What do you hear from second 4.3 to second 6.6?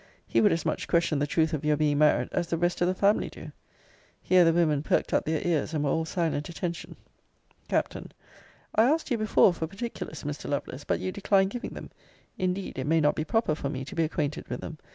the women perked up their ears; and were all silent